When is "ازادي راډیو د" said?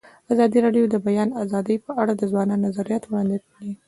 0.31-0.89